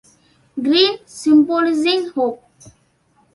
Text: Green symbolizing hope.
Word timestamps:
Green 0.59 0.97
symbolizing 1.05 2.09
hope. 2.09 2.41